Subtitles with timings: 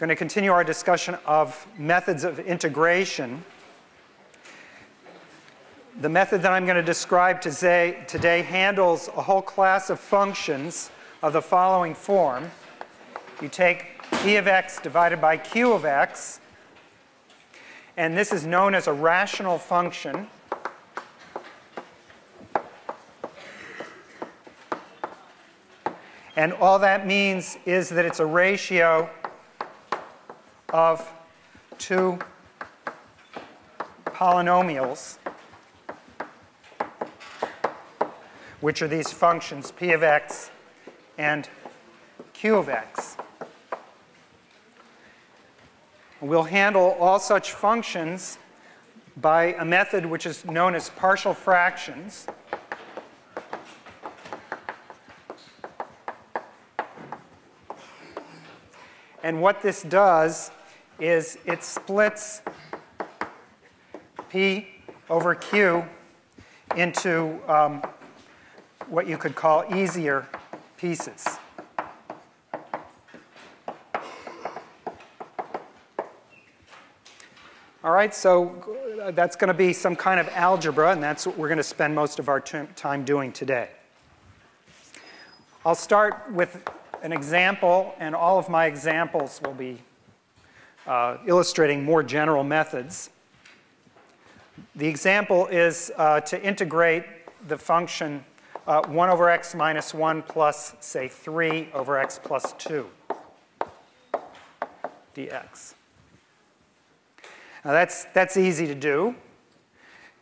[0.00, 3.44] going to continue our discussion of methods of integration.
[6.00, 10.90] The method that I'm going to describe today, today handles a whole class of functions
[11.22, 12.50] of the following form.
[13.42, 16.40] You take p of x divided by q of x,
[17.98, 20.28] and this is known as a rational function.
[26.36, 29.10] And all that means is that it's a ratio
[30.72, 31.12] of
[31.78, 32.18] two
[34.06, 35.18] polynomials,
[38.60, 40.50] which are these functions p of x
[41.18, 41.48] and
[42.32, 43.16] q of x.
[46.20, 48.38] We'll handle all such functions
[49.16, 52.26] by a method which is known as partial fractions.
[59.22, 60.50] And what this does
[61.00, 62.42] is it splits
[64.30, 64.68] P
[65.08, 65.84] over Q
[66.76, 67.82] into um,
[68.88, 70.28] what you could call easier
[70.76, 71.26] pieces.
[77.82, 81.48] All right, so that's going to be some kind of algebra, and that's what we're
[81.48, 83.70] going to spend most of our time doing today.
[85.64, 86.62] I'll start with
[87.02, 89.80] an example, and all of my examples will be
[90.86, 93.10] uh, illustrating more general methods.
[94.74, 97.04] The example is uh, to integrate
[97.48, 98.24] the function
[98.66, 102.86] uh, 1 over x minus 1 plus, say, 3 over x plus 2
[105.14, 105.74] dx.
[107.64, 109.14] Now that's, that's easy to do.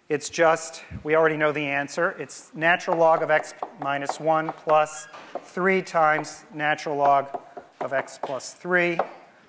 [0.08, 2.12] It's just, we already know the answer.
[2.19, 5.08] It's natural log of x minus 1 plus
[5.42, 7.38] 3 times natural log
[7.80, 8.98] of x plus 3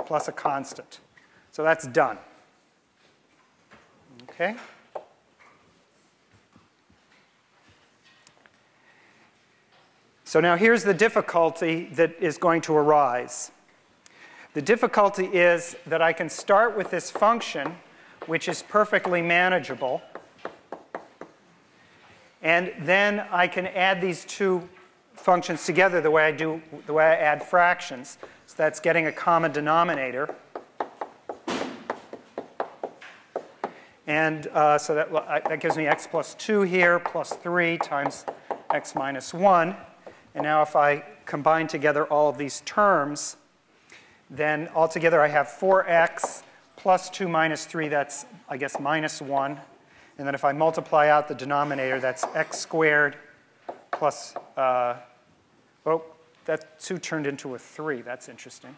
[0.06, 1.00] plus a constant.
[1.52, 2.18] So that's done.
[4.30, 4.56] Okay?
[10.24, 13.52] So now here's the difficulty that is going to arise.
[14.54, 17.76] The difficulty is that I can start with this function,
[18.28, 20.02] which is perfectly manageable,
[22.42, 24.68] and then I can add these two
[25.14, 28.18] functions together the way I do, the way I add fractions.
[28.59, 30.36] That's getting a common denominator.
[34.06, 38.25] And uh, so that, that gives me x plus 2 here, plus 3 times
[38.70, 39.78] x minus 1.
[40.36, 43.38] And now if I combine together all of these terms,
[44.30, 46.44] then altogether I have 4x
[46.76, 49.58] plus 2 minus 3, that's, I guess, minus 1.
[50.18, 53.16] And then if I multiply out the denominator, that's x squared
[53.90, 54.97] plus uh,
[55.86, 56.03] Oh,
[56.50, 58.02] that 2 turned into a 3.
[58.02, 58.76] That's interesting.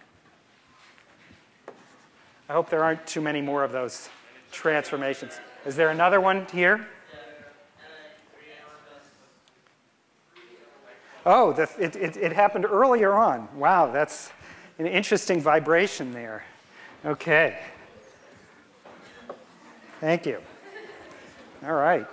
[2.49, 4.09] I hope there aren't too many more of those
[4.51, 5.39] transformations.
[5.65, 6.85] Is there another one here?
[11.25, 13.47] Oh, the, it, it, it happened earlier on.
[13.57, 14.33] Wow, that's
[14.77, 16.43] an interesting vibration there.
[17.05, 17.57] Okay.
[20.01, 20.41] Thank you.
[21.63, 22.05] All right.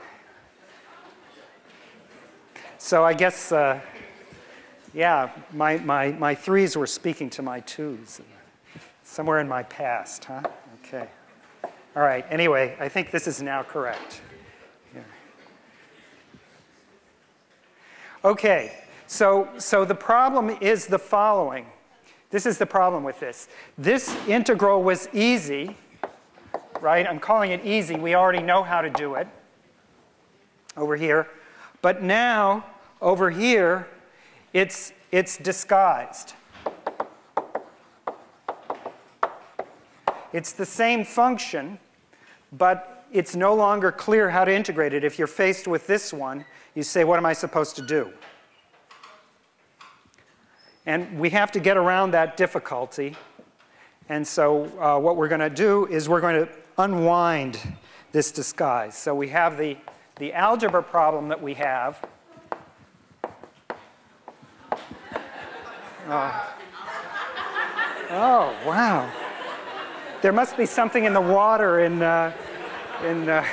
[2.79, 3.81] So I guess uh,
[4.95, 8.21] yeah, my, my, my threes were speaking to my twos.
[9.03, 10.43] Somewhere in my past, huh?
[10.85, 11.09] Okay.
[11.97, 14.21] All right, anyway, I think this is now correct.
[18.25, 18.73] Okay,
[19.07, 21.67] so, so the problem is the following.
[22.31, 23.49] This is the problem with this.
[23.79, 25.77] This integral was easy,
[26.81, 27.07] right?
[27.07, 27.95] I'm calling it easy.
[27.95, 29.29] We already know how to do it
[30.77, 31.29] over here.
[31.81, 32.67] But now,
[33.01, 33.87] over here,
[34.53, 36.35] it's, it's disguised.
[40.33, 41.79] It's the same function,
[42.53, 45.05] but it's no longer clear how to integrate it.
[45.05, 48.13] If you're faced with this one, you say, what am I supposed to do?
[50.85, 53.17] And we have to get around that difficulty.
[54.09, 57.59] And so uh, what we're going to do is we're going to unwind
[58.13, 58.97] this disguise.
[58.97, 59.77] So we have the,
[60.17, 62.03] the algebra problem that we have.
[66.11, 66.55] Oh.
[68.11, 69.13] oh, wow.
[70.23, 72.33] there must be something in the water in, uh,
[73.05, 73.45] in uh,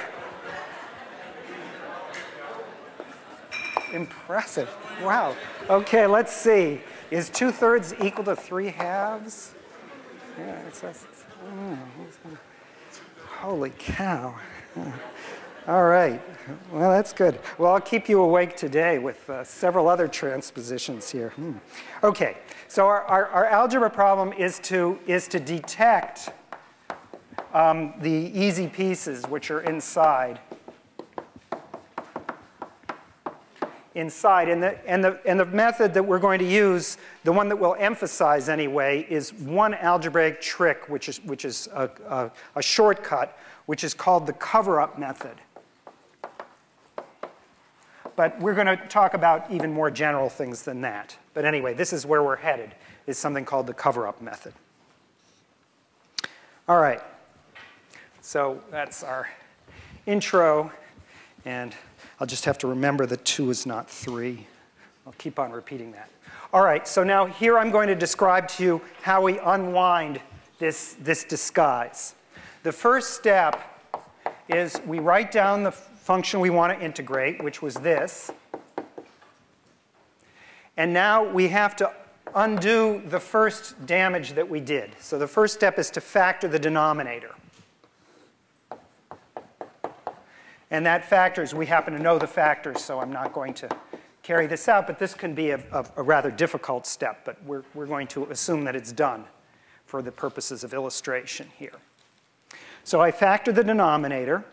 [3.93, 4.69] impressive.
[5.03, 5.35] Wow.
[5.69, 6.79] Okay, let's see.
[7.11, 9.53] Is two thirds equal to three halves?
[10.37, 11.05] Yeah, it's, it's,
[11.45, 11.77] oh,
[13.39, 14.33] holy cow.
[15.67, 16.21] All right.
[16.71, 17.39] Well, that's good.
[17.57, 21.29] Well, I'll keep you awake today with uh, several other transpositions here.
[21.31, 21.53] Hmm.
[22.03, 22.37] Okay.
[22.67, 26.31] So our, our, our, algebra problem is to, is to detect
[27.53, 30.39] um, the easy pieces which are inside.
[33.93, 34.49] Inside.
[34.49, 37.55] And the, and, the, and the method that we're going to use, the one that
[37.55, 43.37] we'll emphasize anyway, is one algebraic trick, which is, which is a, a, a shortcut,
[43.67, 45.39] which is called the cover-up method.
[48.15, 51.17] But we're going to talk about even more general things than that.
[51.33, 52.73] But anyway, this is where we're headed,
[53.07, 54.53] is something called the cover-up method.
[56.67, 57.01] All right.
[58.21, 59.29] So that's our
[60.05, 60.71] intro.
[61.43, 61.75] And
[62.19, 64.47] I'll just have to remember that 2 is not 3.
[65.05, 66.09] I'll keep on repeating that.
[66.53, 70.21] All right, so now here I'm going to describe to you how we unwind
[70.57, 72.15] this, this disguise.
[72.63, 73.61] The first step
[74.47, 75.71] is we write down the
[76.05, 78.29] function we want to integrate, which was this.
[80.77, 81.91] And now we have to
[82.35, 84.91] undo the first damage that we did.
[84.99, 87.33] So the first step is to factor the denominator.
[90.69, 93.69] And that factors, we happen to know the factors, so I'm not going to
[94.21, 97.63] carry this out, but this can be a, a, a rather difficult step, but we're,
[97.73, 99.23] we're going to assume that it's done
[99.87, 101.73] for the purposes of illustration here.
[102.83, 104.45] So I factor the denominator.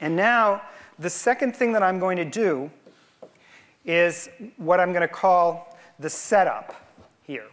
[0.00, 0.62] And now,
[0.98, 2.70] the second thing that I'm going to do
[3.84, 6.74] is what I'm going to call the setup
[7.22, 7.46] here,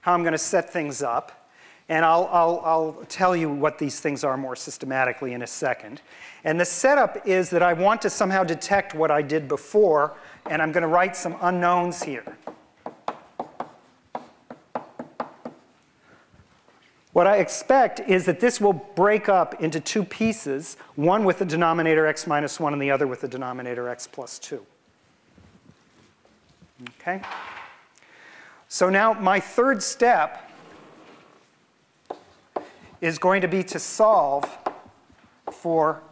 [0.00, 1.48] how I'm going to set things up.
[1.88, 6.00] And I'll, I'll, I'll, tell you what these things are more systematically in a second.
[6.42, 10.14] And the setup is that I want to somehow detect what I did before,
[10.48, 12.24] and I'm going to write some unknowns here.
[17.14, 21.44] What I expect is that this will break up into two pieces, one with the
[21.44, 24.66] denominator x minus 1 and the other with the denominator x plus 2.
[27.00, 27.22] Okay?
[28.66, 30.50] So now my third step
[33.00, 34.44] is going to be to solve
[35.52, 36.02] for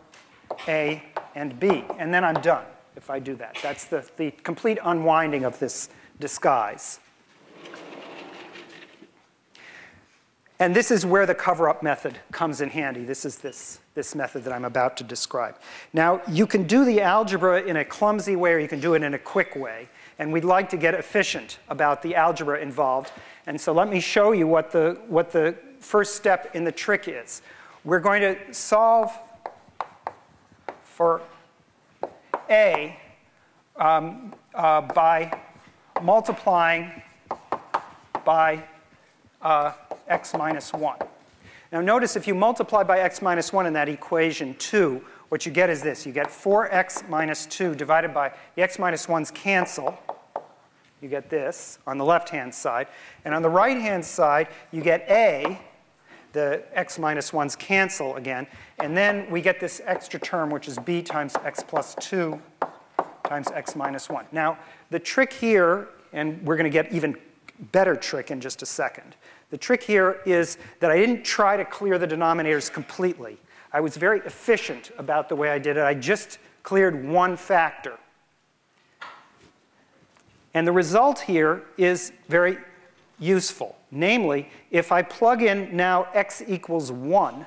[0.69, 1.03] a
[1.35, 1.85] and b.
[1.99, 2.65] And then I'm done
[2.95, 3.59] if I do that.
[3.61, 5.89] That's the, the complete unwinding of this
[6.21, 7.01] disguise.
[10.63, 13.03] And this is where the cover-up method comes in handy.
[13.03, 15.57] This is this, this method that I'm about to describe.
[15.93, 19.03] Now, you can do the algebra in a clumsy way or you can do it
[19.03, 19.89] in a quick way.
[20.21, 23.11] And we'd like to get efficient about the algebra involved.
[23.49, 27.09] And so let me show you what the, what the first step in the trick
[27.09, 27.43] is.
[27.83, 29.11] We're going to solve
[30.85, 31.23] for
[32.49, 32.97] A
[33.75, 35.41] um, uh, by
[36.01, 37.03] multiplying
[38.25, 38.63] by
[39.43, 39.73] uh,
[40.09, 40.97] x minus 1.
[41.73, 45.53] Now notice if you multiply by x minus 1 in that equation 2, what you
[45.53, 46.05] get is this.
[46.05, 49.99] You get 4x minus 2 divided by the x minus 1's cancel.
[51.01, 52.87] You get this on the left-hand side.
[53.25, 55.59] And on the right-hand side, you get a,
[56.35, 58.47] the x minus 1's cancel again.
[58.79, 62.41] And then we get this extra term, which is b times x plus 2
[63.25, 64.27] times x minus 1.
[64.33, 64.59] Now,
[64.91, 67.17] the trick here, and we're going to get even
[67.73, 69.17] better trick in just a second.
[69.53, 73.37] The trick here is that I didn't try to clear the denominators completely.
[73.71, 75.83] I was very efficient about the way I did it.
[75.83, 77.99] I just cleared one factor.
[80.55, 82.57] And the result here is very
[83.19, 83.77] useful.
[83.91, 87.45] Namely, if I plug in now x equals 1,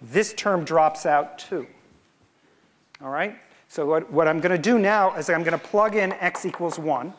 [0.00, 1.66] this term drops out too.
[3.02, 3.36] All right?
[3.66, 6.46] So what, what I'm going to do now is I'm going to plug in x
[6.46, 7.12] equals 1.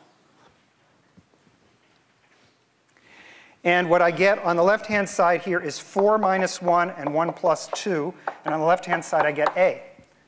[3.66, 7.34] And what I get on the left-hand side here is 4 minus 1 and 1
[7.34, 8.14] plus 2.
[8.46, 9.82] And on the left-hand side, I get A.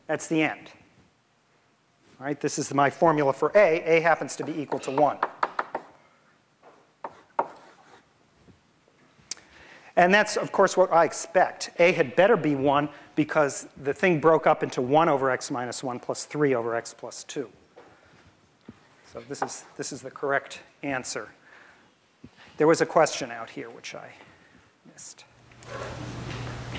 [0.08, 0.72] That's the end.
[2.20, 3.84] All right, this is my formula for A.
[3.84, 5.20] A happens to be equal to 1.
[9.96, 11.70] And that's, of course, what I expect.
[11.78, 15.84] A had better be 1 because the thing broke up into 1 over x minus
[15.84, 17.48] 1 plus 3 over x plus 2.
[19.14, 21.30] So this is, this is the correct answer.
[22.58, 24.10] There was a question out here which I
[24.92, 25.26] missed.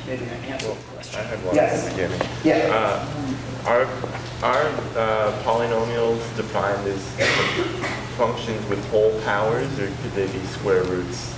[0.08, 1.20] Maybe I answered the question.
[1.20, 1.85] I had one yes.
[1.85, 2.28] at the beginning.
[2.42, 3.06] Yeah.
[3.64, 3.85] Uh, are
[4.42, 4.66] are
[4.97, 7.04] uh, polynomials defined as
[8.16, 11.35] functions with whole powers, or could they be square roots?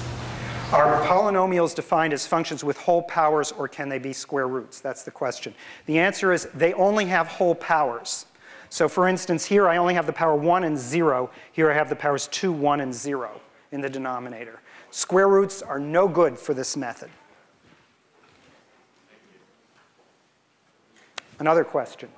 [0.72, 4.78] Are polynomials defined as functions with whole powers or can they be square roots?
[4.78, 5.52] That's the question.
[5.86, 8.26] The answer is they only have whole powers.
[8.68, 11.28] So for instance, here I only have the power 1 and 0.
[11.50, 13.40] Here I have the powers 2, 1, and 0
[13.72, 14.60] in the denominator.
[14.90, 17.10] Square roots are no good for this method.
[21.38, 22.08] Another question.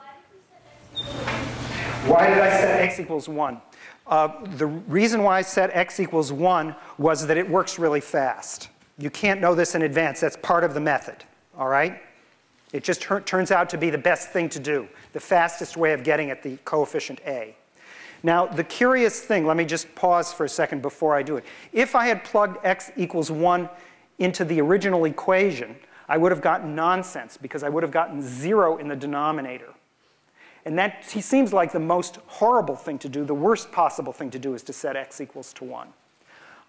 [2.07, 3.61] Why did I set x equals 1?
[4.07, 8.69] Uh, the reason why I set x equals 1 was that it works really fast.
[8.99, 10.21] You can't know this in advance.
[10.21, 11.25] That's part of the method,
[11.57, 12.03] all right?
[12.73, 16.03] It just turns out to be the best thing to do, the fastest way of
[16.03, 17.55] getting at the coefficient a.
[18.23, 21.45] Now, the curious thing, let me just pause for a second before I do it.
[21.73, 23.69] If I had plugged x equals 1
[24.19, 25.77] into the original equation,
[26.09, 29.75] I would have gotten nonsense because I would have gotten 0 in the denominator.
[30.65, 33.25] And that seems like the most horrible thing to do.
[33.25, 35.89] The worst possible thing to do is to set x equals to 1.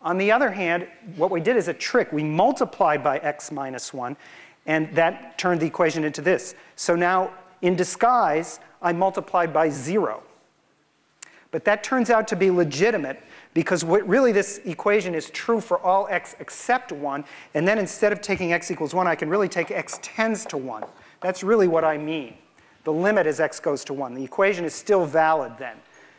[0.01, 2.11] On the other hand, what we did is a trick.
[2.11, 4.17] We multiplied by x minus 1,
[4.65, 6.55] and that turned the equation into this.
[6.75, 7.31] So now,
[7.61, 10.23] in disguise, I multiplied by 0.
[11.53, 15.79] But that turns out to be legitimate because what really this equation is true for
[15.79, 17.23] all x except 1.
[17.53, 20.57] And then instead of taking x equals 1, I can really take x tends to
[20.57, 20.83] 1.
[21.21, 22.33] That's really what I mean
[22.83, 24.15] the limit as x goes to 1.
[24.15, 25.77] The equation is still valid then.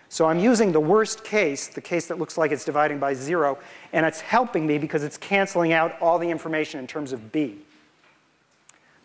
[0.08, 3.58] So I'm using the worst case, the case that looks like it's dividing by 0,
[3.92, 7.58] and it's helping me because it's canceling out all the information in terms of b.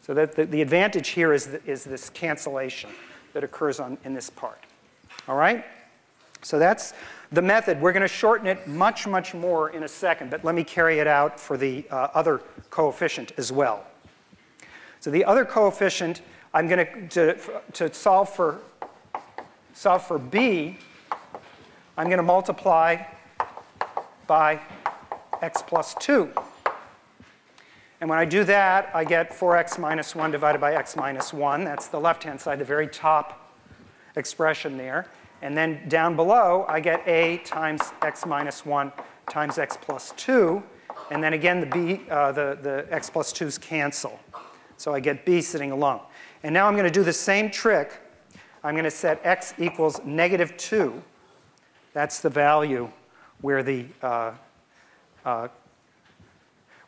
[0.03, 2.91] So that the, the advantage here is, the, is this cancellation
[3.33, 4.63] that occurs on, in this part.
[5.27, 5.65] All right?
[6.41, 6.93] So that's
[7.31, 7.81] the method.
[7.81, 11.00] We're going to shorten it much, much more in a second, but let me carry
[11.00, 13.86] it out for the uh, other coefficient as well.
[15.00, 16.22] So the other coefficient
[16.53, 17.38] I'm going to,
[17.74, 18.60] to solve for
[19.74, 20.77] solve for b,
[21.96, 23.03] I'm going to multiply
[24.27, 24.60] by
[25.41, 26.29] x plus 2.
[28.01, 31.63] And when I do that, I get 4x minus 1 divided by x minus 1.
[31.63, 33.53] That's the left-hand side, the very top
[34.15, 35.08] expression there.
[35.41, 38.91] And then down below, I get a times x minus 1
[39.29, 40.62] times x plus 2.
[41.12, 44.19] And then again, the, b, uh, the, the x plus 2's cancel.
[44.77, 46.01] So I get b sitting alone.
[46.43, 48.01] And now I'm going to do the same trick.
[48.63, 51.01] I'm going to set x equals negative 2.
[51.93, 52.89] That's the value
[53.41, 54.34] where the, uh,
[55.25, 55.48] uh,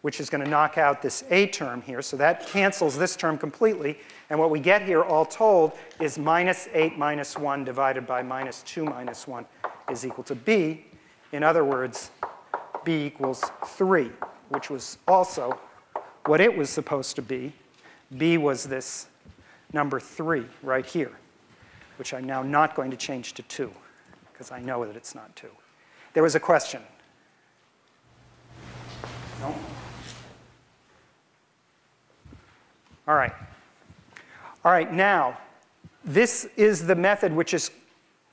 [0.02, 2.02] which is going to knock out this a term here.
[2.02, 4.00] So that cancels this term completely.
[4.30, 8.64] And what we get here, all told, is minus 8 minus 1 divided by minus
[8.64, 9.46] 2 minus 1
[9.92, 10.86] is equal to b.
[11.32, 12.12] In other words,
[12.84, 14.12] b equals 3,
[14.50, 15.60] which was also
[16.26, 17.54] what it was supposed to be.
[18.18, 19.08] b was this
[19.74, 21.12] number 3 right here,
[21.98, 23.72] which I'm now not going to change to 2
[24.34, 25.48] because I know that it's not 2.
[26.14, 26.82] There was a question.
[29.40, 29.56] No?
[33.08, 33.34] All right.
[34.64, 35.38] All right, now,
[36.06, 37.72] this is the method which is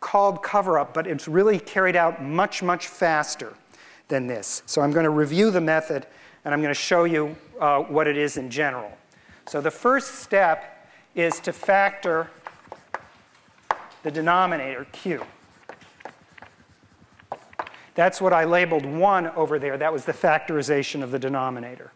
[0.01, 3.55] called cover up, but it's really carried out much, much faster
[4.09, 4.63] than this.
[4.67, 6.07] So I'm going to review the method
[6.45, 8.91] and I'm going to show you uh, what it is in general.
[9.47, 12.31] So the first step is to factor
[14.03, 15.25] the denominator, q.
[17.95, 19.77] That's what I labeled 1 over there.
[19.77, 21.91] That was the factorization of the denominator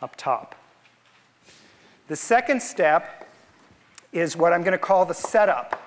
[0.00, 0.54] up top.
[2.08, 3.28] The second step
[4.12, 5.78] is what I'm going to call the setup.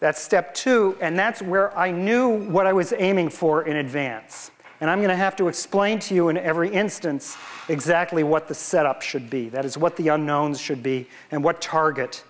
[0.00, 4.50] That's step two, and that's where I knew what I was aiming for in advance.
[4.80, 7.36] And I'm going to have to explain to you in every instance
[7.68, 9.48] exactly what the setup should be.
[9.48, 12.22] That is, what the unknowns should be and what target,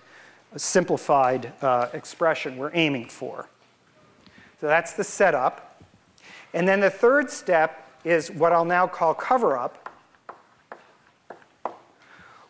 [0.55, 3.49] simplified uh, expression, we're aiming for.
[4.61, 5.81] So that's the setup.
[6.53, 9.89] And then the third step is what I'll now call cover up,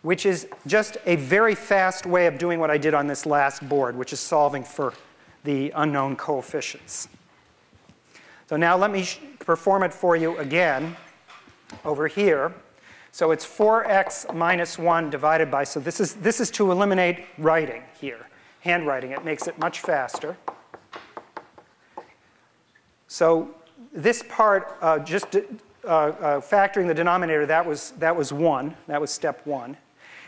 [0.05, 3.67] which is just a very fast way of doing what I did on this last
[3.67, 4.93] board, which is solving for
[5.43, 7.07] the unknown coefficients.
[8.47, 9.07] So now let me
[9.39, 10.95] perform it for you again
[11.83, 12.53] over here.
[13.11, 17.81] So it's 4x minus 1 divided by, so this is, this is to eliminate writing
[17.99, 18.27] here,
[18.59, 19.09] handwriting.
[19.09, 20.37] It makes it much faster.
[23.07, 23.55] So
[23.91, 28.77] this part, uh, just uh, uh, factoring the denominator, that was, that was 1.
[28.85, 29.75] That was step 1.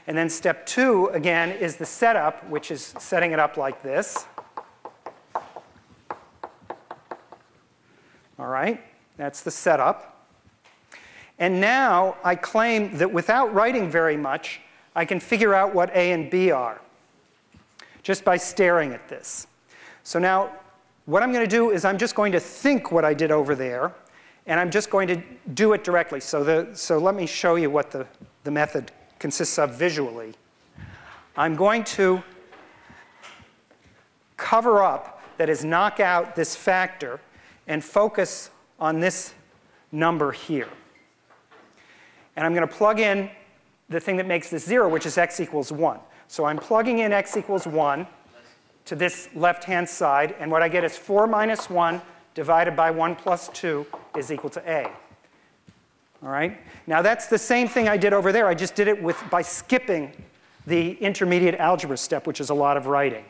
[0.08, 4.26] And then step 2, again, is the setup, which is setting it up like this.
[8.40, 8.82] All right,
[9.18, 10.26] that's the setup.
[11.40, 14.62] And now I claim that without writing very much,
[14.96, 16.82] I can figure out what A and B are
[18.02, 19.48] just by staring at this.
[20.04, 20.52] So now
[21.06, 23.54] what I'm going to do is I'm just going to think what I did over
[23.54, 23.94] there,
[24.46, 25.22] And I'm just going to
[25.54, 26.22] do it directly.
[26.22, 28.08] So, the, so let me show you what the,
[28.46, 30.34] the method consists of visually.
[31.36, 32.24] I'm going to
[34.38, 37.20] cover up, that is, knock out this factor
[37.68, 39.34] and focus on this
[39.92, 40.70] number here.
[42.36, 43.30] And I'm going to plug in
[43.90, 46.00] the thing that makes this 0, which is x equals 1.
[46.28, 48.06] So I'm plugging in x equals 1
[48.86, 52.02] to this left-hand side, and what I get is 4 minus 1
[52.34, 53.86] divided by 1 plus 2
[54.18, 54.90] is equal to a.
[56.24, 56.58] All right?
[56.88, 58.48] Now that's the same thing I did over there.
[58.48, 60.12] I just did it with, by skipping
[60.66, 63.26] the intermediate algebra step, which is a lot of writing.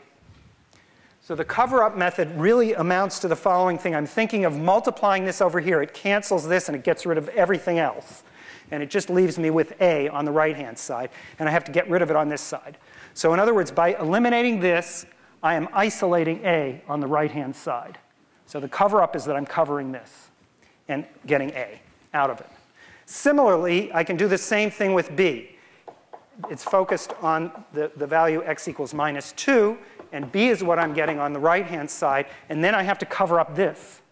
[1.20, 3.94] So the cover-up method really amounts to the following thing.
[3.94, 5.82] I'm thinking of multiplying this over here.
[5.82, 8.22] It cancels this and it gets rid of everything else.
[8.70, 11.10] And it just leaves me with a on the right-hand side.
[11.38, 12.78] And I have to get rid of it on this side.
[13.12, 15.04] So in other words, by eliminating this,
[15.42, 17.98] I am isolating a on the right-hand side.
[18.46, 20.30] So the cover-up is that I'm covering this
[20.88, 21.78] and getting a
[22.14, 22.48] out of it.
[23.10, 25.56] Similarly, I can do the same thing with b.
[26.50, 29.78] It's focused on the, the value x equals minus 2,
[30.12, 33.06] and b is what I'm getting on the right-hand side, and then I have to
[33.06, 34.02] cover up this.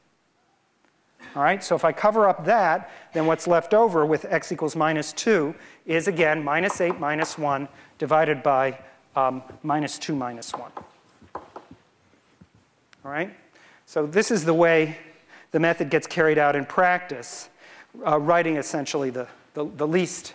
[1.35, 4.75] All right, so if I cover up that, then what's left over with x equals
[4.75, 8.79] minus 2 is, again, minus 8 minus 1 divided by
[9.15, 10.73] um, minus 2 minus 1.
[11.35, 11.43] All
[13.05, 13.37] right?
[13.85, 14.97] So this is the way
[15.51, 17.51] the method gets carried out in practice,
[18.05, 20.35] uh, writing essentially the, the, the, least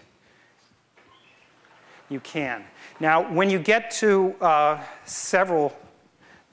[2.10, 2.64] you can.
[3.00, 5.78] Now, when you get to uh, several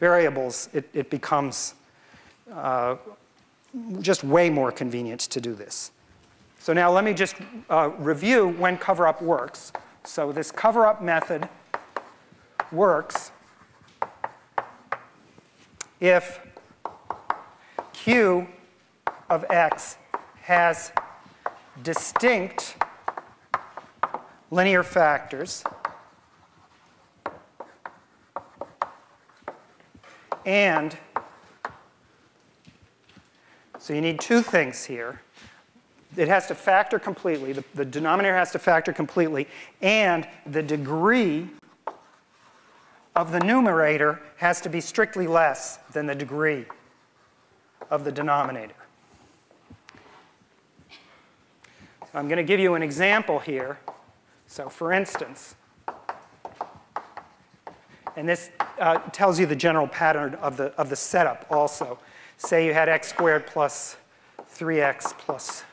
[0.01, 1.75] variables, it, it becomes
[2.53, 2.97] uh,
[4.01, 5.91] just way more convenient to do this.
[6.59, 7.37] So now let me just
[7.71, 9.73] uh, review when cover-up works.
[10.05, 11.49] So this cover-up method
[12.73, 13.33] works
[16.01, 16.41] if
[17.93, 18.47] q
[19.31, 19.97] of x
[20.43, 20.93] has
[21.83, 22.77] distinct
[24.51, 25.63] linear factors
[30.45, 30.97] and
[33.79, 35.23] so you need two things here.
[36.17, 39.47] It has to factor completely, the, the denominator has to factor completely,
[39.81, 41.49] and the degree
[43.15, 46.67] of the numerator has to be strictly less than the degree
[47.91, 48.75] of the denominator.
[51.98, 53.79] So I'm going to give you an example here.
[54.47, 55.55] So for instance,
[58.17, 61.99] and this uh, tells you the general pattern of the, of the setup also
[62.39, 63.97] say you had x squared plus
[64.55, 65.65] 3x plus,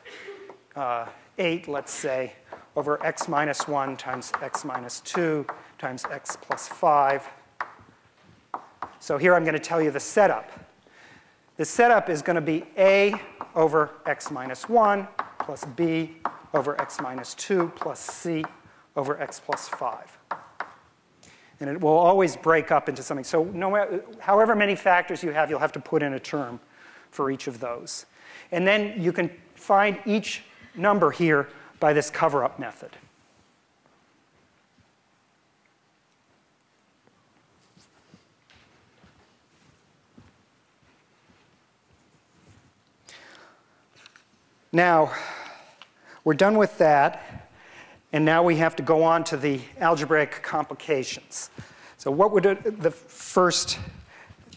[0.76, 2.34] uh, 8, let's say,
[2.76, 5.46] over x minus 1 times x minus 2
[5.78, 7.28] times x plus 5.
[9.00, 10.52] So here I'm going to tell you the setup.
[11.58, 13.16] The setup is going to be a
[13.56, 15.08] over x minus 1
[15.46, 16.18] plus b
[16.54, 18.44] over x minus 2 plus c
[18.96, 20.18] over x plus 5
[21.60, 23.24] and it will always break up into something.
[23.24, 26.60] So no however many factors you have, you'll have to put in a term
[27.12, 28.06] for each of those.
[28.52, 30.44] And then you can find each
[30.76, 31.48] number here
[31.80, 32.92] by this cover-up method.
[44.74, 45.14] Now,
[46.26, 47.50] we're done with that.
[48.12, 51.50] And now we have to go on to the algebraic complications.
[51.98, 53.80] So what would it, the first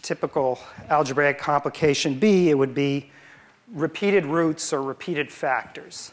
[0.02, 2.50] typical algebraic complication be?
[2.50, 3.11] It would be
[3.72, 6.12] repeated roots or repeated factors.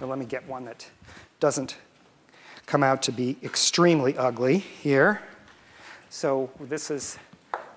[0.00, 0.90] Now let me get one that
[1.40, 1.76] doesn't
[2.66, 5.22] come out to be extremely ugly here.
[6.14, 7.16] So this is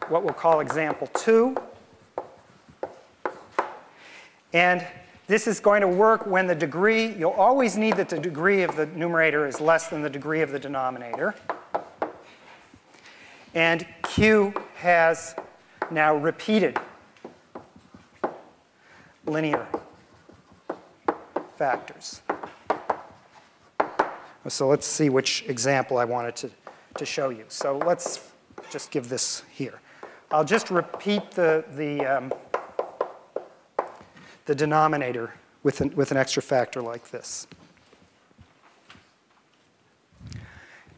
[0.10, 1.58] what we'll call example two.
[4.54, 4.86] And
[5.26, 8.76] this is going to work when the degree, you'll always need that the degree of
[8.76, 11.34] the numerator is less than the degree of the denominator.
[13.56, 15.34] And Q has
[15.90, 16.78] now repeated
[19.26, 19.66] linear
[21.56, 22.22] factors.
[24.48, 26.52] So let's see which example I wanted to,
[26.98, 27.46] to show you.
[27.48, 28.32] So let's
[28.70, 29.80] just give this here.
[30.32, 32.34] I'll just repeat the, the, um,
[34.46, 35.34] the denominator
[35.64, 37.48] with an, with an extra factor like this.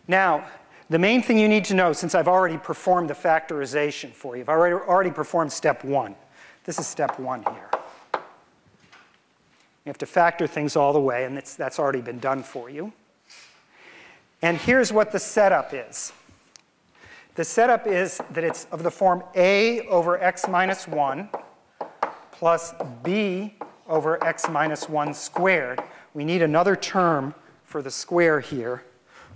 [0.07, 0.45] Now,
[0.89, 4.41] the main thing you need to know, since I've already performed the factorization for you,
[4.41, 6.15] I've already, already performed step one.
[6.63, 7.69] This is step one here.
[8.13, 12.91] You have to factor things all the way, and that's already been done for you.
[14.41, 16.13] And here's what the setup is.
[17.35, 21.29] The setup is that it's of the form a over x minus 1
[22.31, 22.73] plus
[23.03, 23.55] b
[23.87, 25.81] over x minus 1 squared.
[26.13, 27.33] We need another term
[27.65, 28.83] for the square here,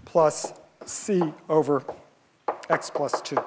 [0.05, 0.53] plus
[0.85, 1.83] c over
[2.69, 3.37] x plus 2.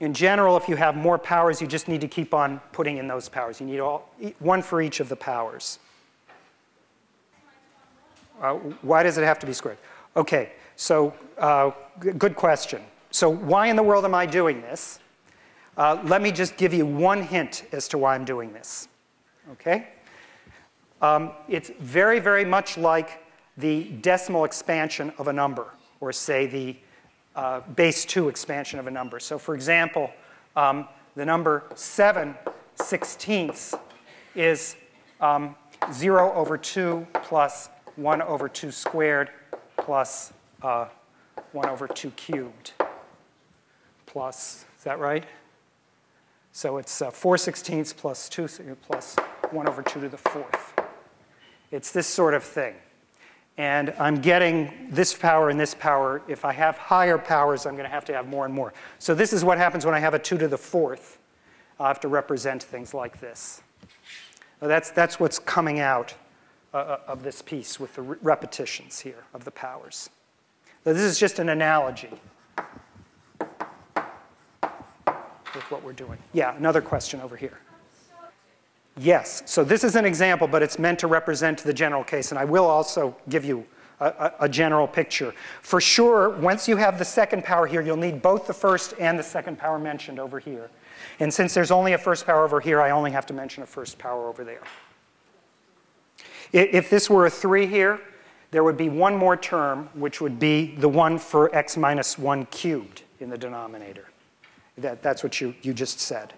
[0.00, 3.06] In general, if you have more powers, you just need to keep on putting in
[3.06, 3.60] those powers.
[3.60, 5.78] You need all, one for each of the powers.
[8.40, 9.78] Uh, why does it have to be squared?
[10.16, 12.82] Okay, so uh, good question.
[13.10, 14.98] So why in the world am I doing this?
[15.76, 18.88] Uh, let me just give you one hint as to why I'm doing this.
[19.52, 19.88] Okay?
[21.02, 23.22] Um, it's very, very much like
[23.56, 26.76] the decimal expansion of a number, or say the
[27.36, 29.20] uh, base 2 expansion of a number.
[29.20, 30.10] So for example,
[30.56, 32.34] um, the number 7
[32.74, 33.74] sixteenths
[34.34, 34.76] is
[35.20, 35.54] um,
[35.92, 37.68] 0 over 2 plus
[38.00, 39.30] 1 over 2 squared
[39.76, 40.32] plus
[40.62, 40.86] uh,
[41.52, 42.72] 1 over 2 cubed
[44.06, 45.24] plus, is that right?
[46.52, 48.48] So it's uh, 4 sixteenths plus 2
[48.82, 49.16] plus
[49.50, 50.80] 1 over 2 to the fourth.
[51.70, 52.74] It's this sort of thing
[53.58, 56.22] and I'm getting this power and this power.
[56.26, 58.72] If I have higher powers, I'm going to have to have more and more.
[58.98, 61.18] So this is what happens when I have a 2 to the fourth.
[61.78, 63.60] I'll have to represent things like this.
[64.60, 66.14] That's, that's what's coming out
[66.72, 70.10] uh of this piece with the re repetitions here of the powers.
[70.84, 72.10] So this is just an analogy
[75.54, 76.18] with what we're doing.
[76.32, 77.58] Yeah, another question over here.
[78.96, 82.38] Yes, so this is an example, but it's meant to represent the general case, and
[82.38, 83.66] I will also give you
[84.00, 85.34] a, a, a, general picture.
[85.62, 89.18] For sure, once you have the second power here, you'll need both the first and
[89.18, 90.70] the second power mentioned over here.
[91.18, 93.66] And since there's only a first power over here, I only have to mention a
[93.66, 94.62] first power over there.
[96.52, 98.00] If this were a 3 here,
[98.50, 102.46] there would be one more term, which would be the one for x minus 1
[102.46, 104.08] cubed in the denominator.
[104.78, 106.32] That, that's what you, you just said.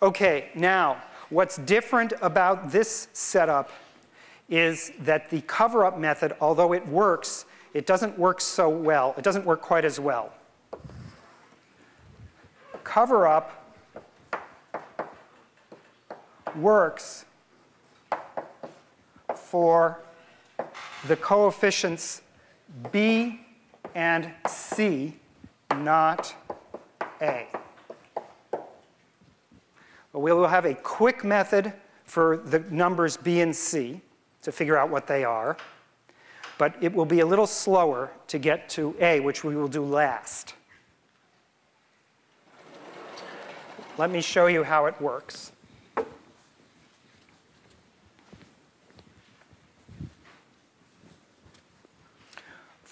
[0.00, 3.70] Okay, now, what's different about this setup
[4.48, 9.14] is that the cover-up method, although it works, it doesn't work so well.
[9.18, 10.32] It doesn't work quite as well.
[12.84, 13.52] Cover-up
[16.56, 17.25] works
[19.56, 19.98] for
[21.08, 22.20] the coefficients
[22.92, 23.40] b
[23.94, 25.16] and c,
[25.76, 26.34] not
[27.22, 27.46] a.
[30.12, 31.72] We will have a quick method
[32.04, 34.02] for the numbers b and c
[34.42, 35.56] to figure out what they are,
[36.58, 39.82] but it will be a little slower to get to a, which we will do
[39.82, 40.52] last.
[43.96, 45.52] Let me show you how it works.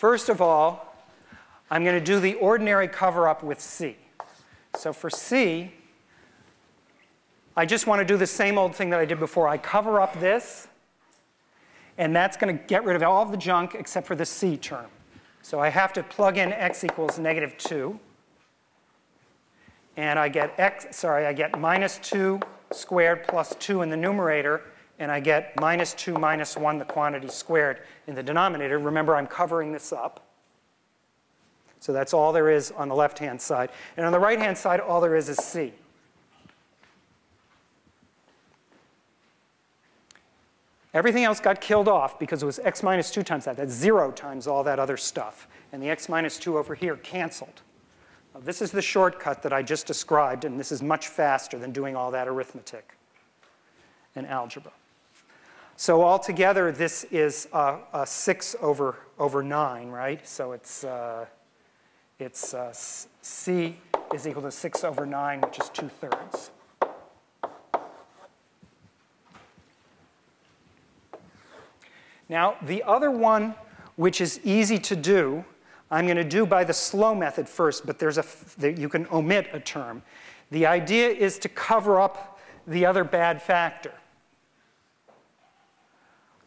[0.05, 0.95] First of all,
[1.71, 3.97] I'm going to do the ordinary cover-up with C.
[4.77, 5.73] So for C,
[7.57, 9.49] I just want to do the same old thing that I did before.
[9.49, 10.69] I cover up this,
[11.97, 14.59] and that's going to get rid of all of the junk except for the C
[14.59, 14.89] term.
[15.41, 17.99] So I have to plug in x equals negative 2.
[19.97, 22.41] And I get x, sorry, I get minus 2
[22.73, 24.65] squared plus 2 in the numerator,
[24.99, 28.79] and I get minus 2 minus 1, the quantity squared, in the denominator.
[28.79, 30.25] Remember, I'm covering this up.
[31.81, 33.71] So that's all there is on the left-hand side.
[33.97, 35.73] And on the right-hand side, all there is is C.
[40.95, 43.57] Everything else got killed off because it was x minus 2 times that.
[43.57, 45.49] That's 0 times all that other stuff.
[45.73, 47.63] And the x minus 2 over here canceled.
[48.33, 51.73] Now, this is the shortcut that I just described, and this is much faster than
[51.73, 52.97] doing all that arithmetic
[54.15, 54.73] in algebra.
[55.77, 60.27] So altogether, this is uh, 6 over, over 9, right?
[60.27, 61.27] So it's, uh,
[62.21, 63.77] it's uh, c
[64.15, 66.51] is equal to 6 over 9, which is 2 thirds.
[72.29, 73.57] Now, the other one,
[73.97, 75.45] which is easy to do,
[75.91, 78.25] I'm going to do by the slow method first, but there's a,
[78.61, 80.03] you can omit a term.
[80.53, 83.93] The idea is to cover up the other bad factor.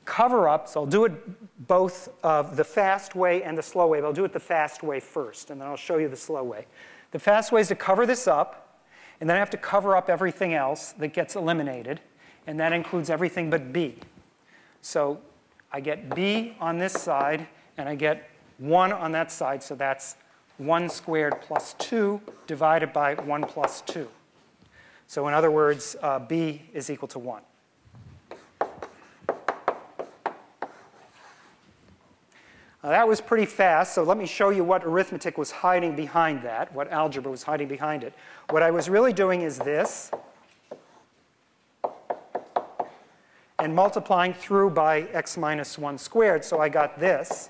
[0.08, 4.00] Cover up, so I'll do it both uh, the fast way and the slow way,
[4.00, 6.44] but I'll do it the fast way first, and then I'll show you the slow
[6.44, 6.66] way.
[7.12, 8.80] The fast way is to cover this up,
[9.20, 12.00] and then I have to cover up everything else that gets eliminated,
[12.48, 13.98] and that includes everything but B.
[14.82, 15.20] So
[15.74, 17.46] I get b on this side,
[17.78, 20.16] and I get 1 on that side, so that's
[20.58, 24.08] 1 squared plus 2 divided by 1 plus 2.
[25.08, 27.42] So in other words, uh, b is equal to 1.
[32.88, 36.42] Now, that was pretty fast, so let me show you what arithmetic was hiding behind
[36.44, 38.14] that, what algebra was hiding behind it.
[38.50, 40.10] What I was really doing is this,
[43.60, 47.50] and multiplying through by x minus 1 squared, so I got this.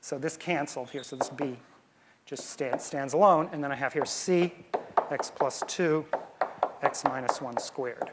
[0.00, 1.56] So this canceled here, so this b
[2.24, 4.52] just stand, stands alone, and then I have here c,
[5.10, 6.06] x plus 2,
[6.82, 8.12] x minus 1 squared.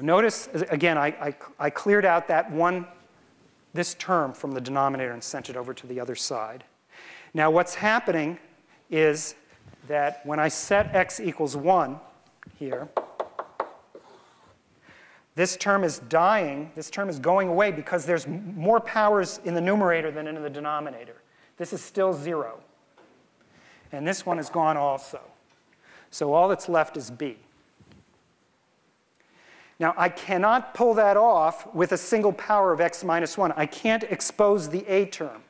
[0.00, 2.86] Notice, again, I, I, I cleared out that one,
[3.74, 6.64] this term from the denominator and sent it over to the other side.
[7.34, 8.38] Now what's happening
[8.90, 9.34] is
[9.88, 11.98] that when I set x equals 1
[12.58, 12.88] here,
[15.34, 19.60] this term is dying, this term is going away because there's more powers in the
[19.60, 21.16] numerator than in the denominator.
[21.56, 22.60] This is still 0.
[23.92, 25.20] And this one is gone also.
[26.10, 27.38] So all that's left is b.
[29.82, 33.50] Now, I cannot pull that off with a single power of x minus 1.
[33.56, 35.42] I can't expose the a term.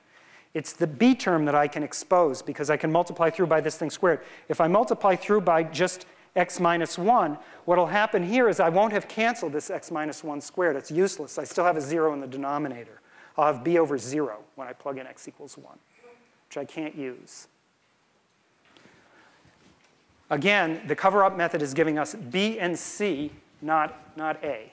[0.55, 3.77] It's the b term that I can expose because I can multiply through by this
[3.77, 4.21] thing squared.
[4.49, 8.71] If I multiply through by just x minus 1, what will happen here is I
[8.71, 10.77] won't have canceled this x minus 1 squared.
[10.77, 11.37] It's useless.
[11.37, 13.03] I still have a 0 in the denominator.
[13.37, 15.79] I'll have b over 0 when I plug in x equals 1,
[16.49, 17.49] which I can't use.
[20.31, 23.31] Again, the cover-up method is giving us b and c,
[23.63, 24.71] not, not a.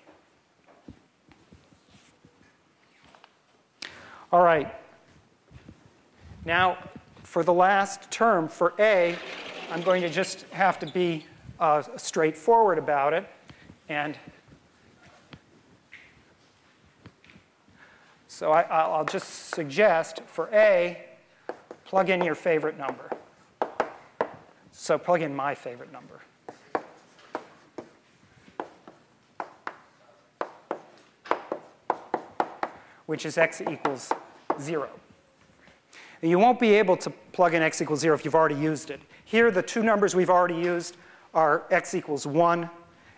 [4.32, 4.74] All right.
[6.46, 6.78] Now,
[7.24, 9.16] for the last term, for a,
[9.72, 11.26] I'm going to just have to be
[11.60, 13.28] uh, straightforward about it.
[13.88, 14.18] And
[18.28, 21.06] so I, will just suggest for A,
[21.86, 23.10] plug in your favorite number.
[24.72, 26.22] So plug in my favorite number.
[33.10, 34.14] Which is x equals
[34.62, 34.88] 0.
[36.22, 38.92] And you won't be able to plug in x equals 0 if you've already used
[38.92, 39.02] it.
[39.26, 40.96] Here, the two numbers we've already used
[41.34, 42.70] are x equals 1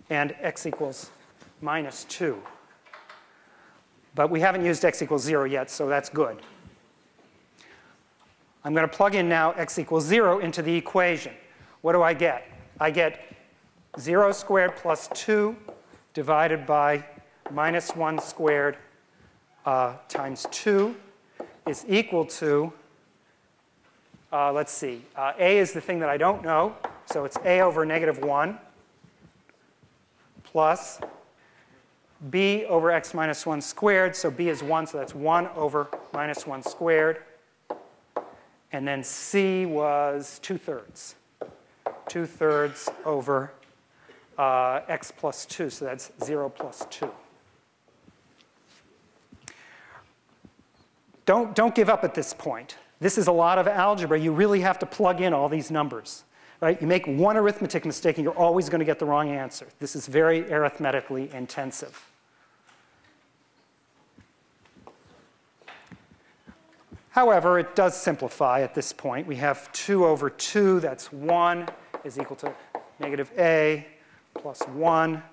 [0.09, 1.11] and x equals
[1.59, 2.41] minus 2.
[4.15, 6.41] But we haven't used x equals 0 yet, so that's good.
[8.63, 11.33] I'm going to plug in now x equals 0 into the equation.
[11.81, 12.47] What do I get?
[12.79, 13.35] I get
[13.99, 15.53] 0 squared plus 2
[16.13, 17.03] divided by
[17.51, 18.77] minus 1 squared
[19.65, 20.95] uh, times 2
[21.67, 22.71] is equal to,
[24.31, 27.61] uh, let's see, uh, a is the thing that I don't know, so it's a
[27.61, 28.57] over negative 1
[30.43, 30.99] plus
[32.29, 34.15] b over x minus 1 squared.
[34.15, 37.23] So b is 1, so that's 1 over minus 1 squared.
[38.71, 41.15] And then c was 2 thirds.
[42.07, 43.53] 2 thirds over
[44.37, 47.09] uh, x plus 2, so that's 0 plus 2.
[51.31, 52.75] Don't, don't give up at this point.
[52.99, 54.19] This is a lot of algebra.
[54.19, 56.25] You really have to plug in all these numbers.
[56.59, 56.81] Right?
[56.81, 59.65] You make one arithmetic mistake and you're always going to get the wrong answer.
[59.79, 62.05] This is very arithmetically intensive.
[67.11, 69.25] However, it does simplify at this point.
[69.25, 71.65] We have 2 over 2, that's 1,
[72.03, 72.53] is equal to
[72.99, 73.87] negative a
[74.33, 75.23] plus 1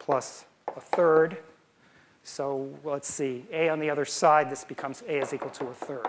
[0.00, 0.44] plus
[0.76, 1.38] a third.
[2.26, 5.72] So let's see, a on the other side, this becomes a is equal to a
[5.72, 6.08] third.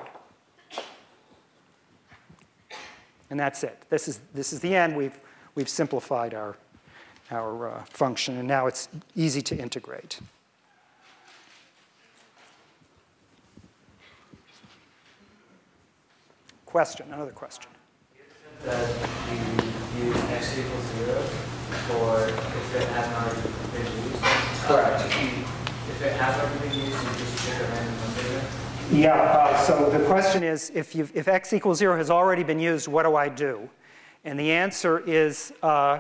[3.30, 3.84] And that's it.
[3.92, 4.98] This is, this is the end.
[4.98, 5.18] We've,
[5.54, 6.58] we've simplified our,
[7.30, 10.20] our uh, function, and now it's easy to integrate.
[16.66, 17.70] Question, another question.
[18.66, 18.90] That
[19.30, 21.22] you use x equals zero
[21.88, 24.24] for if it has not been used.
[24.66, 25.37] Correct.
[26.18, 28.42] Used, you just a random number.
[28.92, 32.88] Yeah, uh, so the question is, if, if x equals 0 has already been used,
[32.88, 33.70] what do I do?
[34.26, 36.00] And the answer is uh,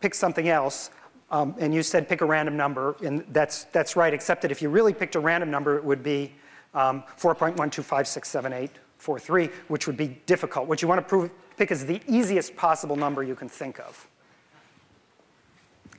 [0.00, 0.90] pick something else.
[1.30, 4.60] Um, and you said pick a random number, and that's, that's right, except that if
[4.60, 6.34] you really picked a random number, it would be
[6.74, 10.66] um, 4.1256783, which would be difficult.
[10.66, 14.08] What you want to prove, pick is the easiest possible number you can think of.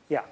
[0.09, 0.23] Yeah.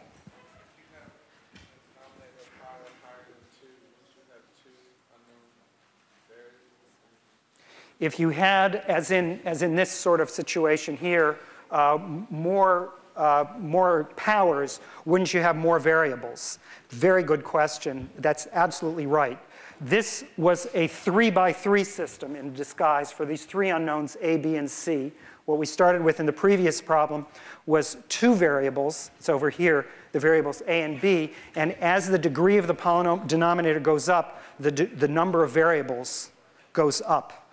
[7.99, 11.37] If you had, as in, as in this sort of situation here,
[11.71, 11.97] uh,
[12.29, 16.59] more, uh, more powers, wouldn't you have more variables?
[16.89, 18.09] Very good question.
[18.19, 19.39] That's absolutely right.
[19.81, 24.55] This was a three by three system in disguise for these three unknowns, A, B,
[24.55, 25.11] and C.
[25.45, 27.25] What we started with in the previous problem
[27.67, 29.11] was two variables.
[29.17, 31.33] It's over here, the variables A and B.
[31.55, 36.31] And as the degree of the polynomial denominator goes up, the, the number of variables
[36.73, 37.46] goes up.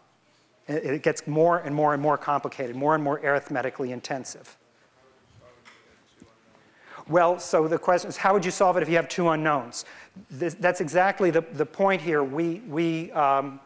[0.67, 4.57] It gets more and more and more complicated, more and more arithmetically intensive.
[7.07, 9.85] Well, so the question is, how would you solve it if you have two unknowns?
[10.31, 12.25] This, that's exactly the, the point here.
[12.25, 13.61] We, we, um,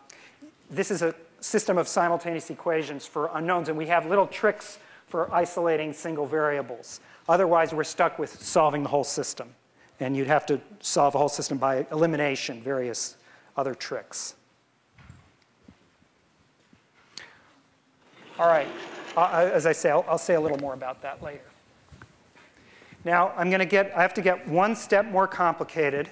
[0.71, 5.33] this is a system of simultaneous equations for unknowns, and we have little tricks for
[5.33, 7.01] isolating single variables.
[7.29, 9.49] Otherwise, we're stuck with solving the whole system.
[10.01, 13.17] And you'd have to solve the whole system by elimination, various
[13.57, 14.35] other tricks.
[18.39, 18.69] All right,
[19.17, 21.43] uh, as I say, I'll, I'll say a little more about that later.
[23.05, 26.09] Now, I'm going to get, I have to get one step more complicated.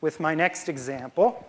[0.00, 1.48] With my next example.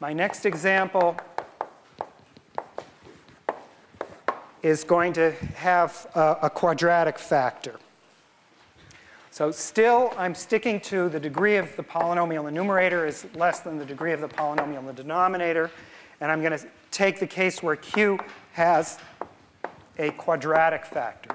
[0.00, 1.16] My next example
[4.60, 7.76] is going to have a, a quadratic factor.
[9.34, 13.58] So still, I'm sticking to the degree of the polynomial in the numerator is less
[13.58, 15.72] than the degree of the polynomial in the denominator.
[16.20, 18.20] And I'm going to take the case where q
[18.52, 18.96] has
[19.98, 21.34] a quadratic factor.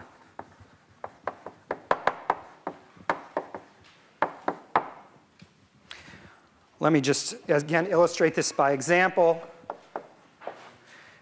[6.80, 9.44] Let me just, again, illustrate this by example.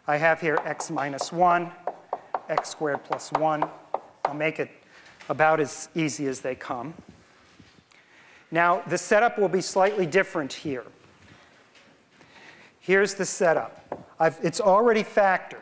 [0.06, 1.72] I have here x minus 1,
[2.50, 3.68] x squared plus 1.
[4.26, 4.70] I'll make it
[5.30, 6.94] about as easy as they come.
[8.52, 10.86] Now, the setup will be slightly different here.
[12.80, 14.06] Here's the setup.
[14.20, 15.58] I've, it's already factored.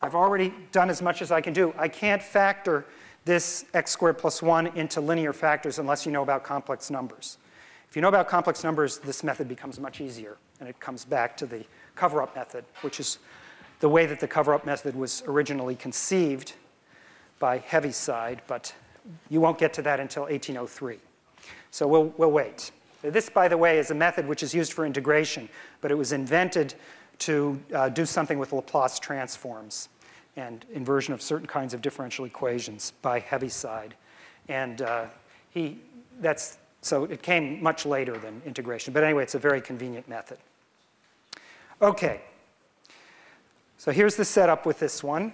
[0.00, 1.72] I've already done as much as I can do.
[1.78, 2.84] I can't factor
[3.24, 7.38] this x squared plus 1 into linear factors unless you know about complex numbers.
[7.88, 11.36] If you know about complex numbers, this method becomes much easier, and it comes back
[11.36, 11.64] to the
[11.94, 13.18] cover-up method, which is
[13.78, 16.54] the way that the cover-up method was originally conceived
[17.42, 18.72] by Heaviside, but
[19.28, 20.98] you won't get to that until 1803.
[21.72, 22.70] So we'll, we'll wait.
[23.02, 25.48] This, by the way, is a method which is used for integration,
[25.80, 26.74] but it was invented
[27.18, 29.88] to uh, do something with Laplace transforms
[30.36, 33.96] and inversion of certain kinds of differential equations by Heaviside.
[34.46, 35.06] And uh,
[35.50, 35.80] he,
[36.20, 38.94] that's, so it came much later than integration.
[38.94, 40.38] But anyway, it's a very convenient method.
[41.80, 42.20] Okay.
[43.78, 45.32] So here's the setup with this one.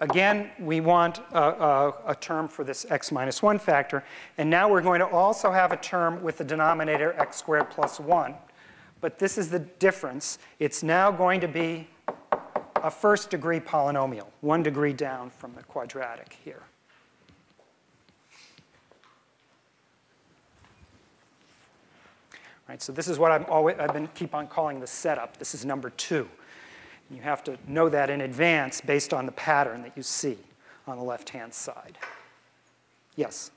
[0.00, 4.04] Again, we want a, a, a, term for this x minus 1 factor.
[4.36, 7.98] And now we're going to also have a term with the denominator x squared plus
[7.98, 8.34] 1.
[9.00, 10.38] But this is the difference.
[10.60, 11.88] It's now going to be
[12.76, 16.62] a first degree polynomial, one degree down from the quadratic here.
[22.68, 25.38] Right, so this is what always, I've been keep on calling the setup.
[25.38, 26.28] This is number two.
[27.10, 30.36] You have to know that in advance based on the pattern that you see
[30.86, 31.98] on the left-hand side.
[33.16, 33.50] Yes?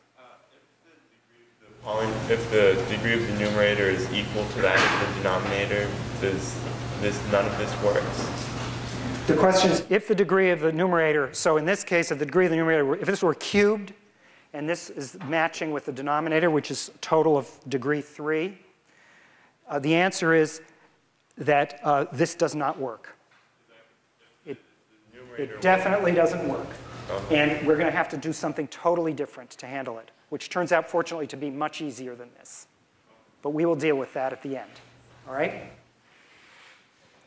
[1.86, 5.22] Uh, if, the if the degree of the numerator is equal to that of the
[5.22, 5.90] denominator,
[6.22, 6.58] does
[7.02, 8.42] this, none of this works?
[9.28, 12.26] The question is if the degree of the numerator, so in this case, if the
[12.26, 13.94] degree of the numerator, if this were cubed,
[14.54, 18.58] and this is matching with the denominator, which is total of degree 3,
[19.70, 20.62] uh, the answer is
[21.38, 23.16] that uh, this does not work.
[25.38, 26.68] It definitely doesn't work.
[27.30, 30.72] And we're going to have to do something totally different to handle it, which turns
[30.72, 32.68] out, fortunately, to be much easier than this.
[33.42, 34.72] But we will deal with that at the end.
[35.28, 35.72] All right?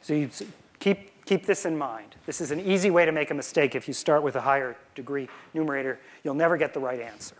[0.02, 0.30] So you
[0.78, 2.14] keep, keep this in mind.
[2.26, 4.76] This is an easy way to make a mistake if you start with a higher
[4.94, 5.98] degree numerator.
[6.22, 7.36] You'll never get the right answer.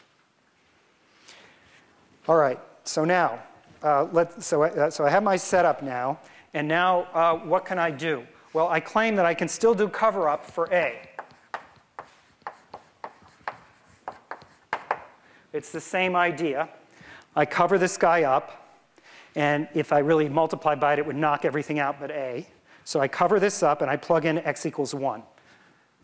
[2.26, 3.42] All right, so now,
[3.82, 6.18] uh, let, so, uh, so I have my setup now.
[6.54, 8.26] And now, uh, what can I do?
[8.54, 10.96] Well, I claim that I can still do cover up for A.
[15.52, 16.68] It's the same idea.
[17.34, 18.78] I cover this guy up,
[19.34, 22.46] and if I really multiply by it, it would knock everything out but A.
[22.84, 25.24] So I cover this up, and I plug in x equals 1.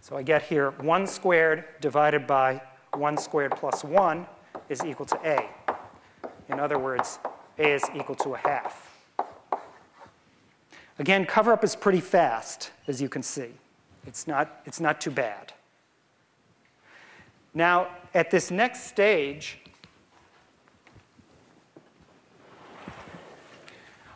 [0.01, 2.61] So I get here 1 squared divided by
[2.95, 4.27] 1 squared plus 1
[4.69, 5.49] is equal to A.
[6.49, 7.21] In other words,
[7.61, 8.90] A is equal to a half.
[11.01, 13.49] Again, cover up is pretty fast, as you can see.
[14.07, 15.55] It's not, it's not too bad.
[17.55, 19.61] Now, at this next stage,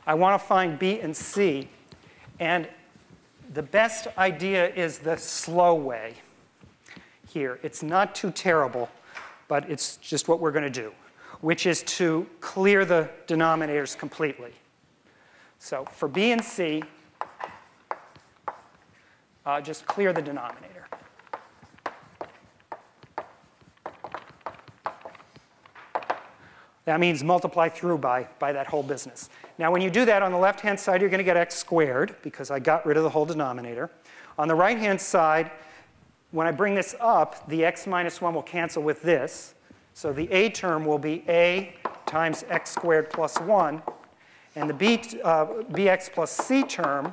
[0.07, 1.68] I want to find B and C.
[2.39, 2.68] And
[3.55, 6.12] the best idea is the slow way
[7.30, 7.61] here.
[7.62, 8.91] It's not too terrible,
[9.49, 10.93] but it's just what we're going to do,
[11.41, 14.53] which is to clear the denominators completely.
[15.65, 16.83] So for B and C,
[19.47, 20.87] uh, just clear the denominator.
[26.85, 29.31] That means multiply through by, by that whole business.
[29.57, 32.15] Now, when you do that, on the left-hand side, you're going to get x squared,
[32.21, 33.91] because I got rid of the whole denominator.
[34.37, 35.51] On the right-hand side,
[36.33, 39.55] when I bring this up, the x minus 1 will cancel with this.
[39.95, 43.83] So the a term will be a times x squared plus 1.
[44.57, 47.13] And the b, uh, bx plus c term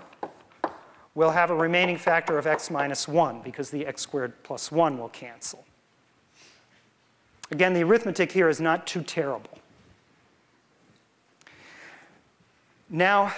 [1.16, 4.98] will have a remaining factor of x minus 1, because the x squared plus 1
[4.98, 5.66] will cancel.
[7.52, 9.60] Again, the arithmetic here is not too terrible.
[12.90, 13.34] Now,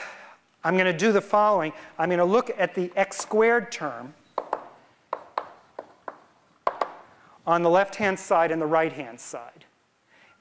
[0.63, 1.73] I'm going to do the following.
[1.97, 4.13] I'm going to look at the x squared term
[7.45, 9.65] on the left-hand side and the right-hand side.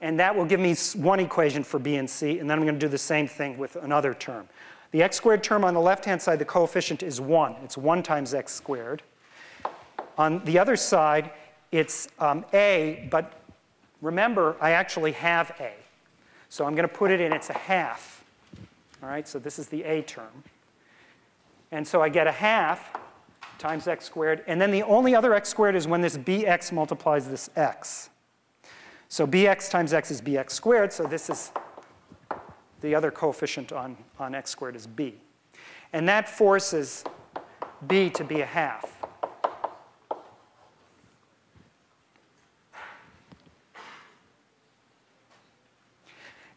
[0.02, 2.74] And that will give me one equation for b and c, and then I'm going
[2.74, 4.48] to do the same thing with another term.
[4.90, 7.56] The x squared term on the left-hand side, the coefficient is 1.
[7.62, 9.02] It's 1 times x squared.
[10.18, 11.30] On the other side,
[11.70, 13.40] it's um, a, but
[14.02, 15.72] remember, I actually have a.
[16.48, 18.24] So I'm going to put it in, it's a half.
[19.02, 20.44] All right, so this is the a term.
[21.70, 22.90] And so I get a half
[23.58, 24.42] times x squared.
[24.48, 28.10] And then the only other x squared is when this bx multiplies this x.
[29.12, 30.90] So bx times x is bx squared.
[30.90, 31.52] So this is
[32.80, 35.16] the other coefficient on, on x squared is b.
[35.92, 37.04] And that forces
[37.86, 38.90] b to be a half.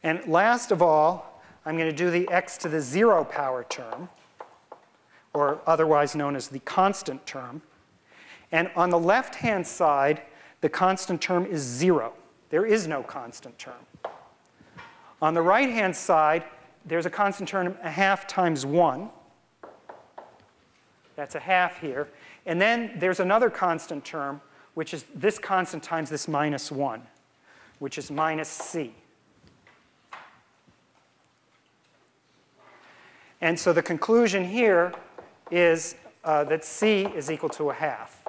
[0.01, 4.07] And last of all, I'm going to do the x to the 0 power term,
[5.33, 7.63] or otherwise known as the constant term.
[8.53, 10.21] And on the left-hand side,
[10.61, 12.13] the constant term is 0.
[12.49, 13.73] There is no constant term.
[15.21, 16.43] On the right-hand side,
[16.85, 19.09] there's a constant term, a half times 1.
[21.15, 22.07] That's a half here.
[22.45, 24.41] And then there's another constant term,
[24.73, 27.01] which is this constant times this minus 1,
[27.79, 28.93] which is minus c.
[33.41, 34.93] And so the conclusion here
[35.51, 38.24] is uh, that C is equal to a half.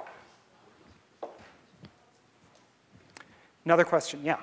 [3.67, 4.37] Another question, yeah.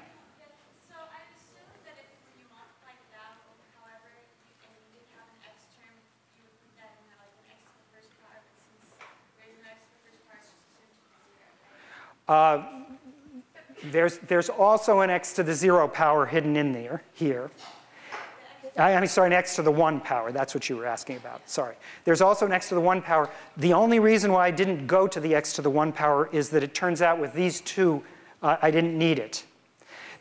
[12.28, 12.64] Uh,
[13.84, 17.50] there's, there's also an x to the zero power hidden in there, here.
[18.76, 20.32] I, am sorry, x to the 1 power.
[20.32, 21.48] That's what you were asking about.
[21.48, 21.76] Sorry.
[22.04, 23.30] There's also x to the 1 power.
[23.56, 26.50] The only reason why I didn't go to the x to the 1 power is
[26.50, 28.02] that it turns out with these two,
[28.44, 29.44] I didn't need it.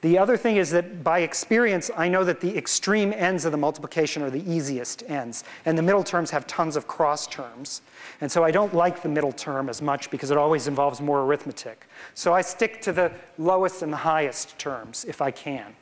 [0.03, 3.57] The other thing is that by experience, I know that the extreme ends of the
[3.57, 5.45] multiplication are the easiest ends.
[5.65, 7.81] And the middle terms have tons of cross terms.
[8.19, 11.21] And so I don't like the middle term as much because it always involves more
[11.21, 11.87] arithmetic.
[12.15, 15.73] So I stick to the lowest and the highest terms if I can.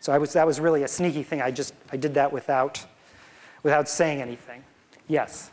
[0.00, 1.42] So I was, that was really a sneaky thing.
[1.42, 2.82] I just I did that without,
[3.62, 4.64] without saying anything.
[5.06, 5.50] Yes?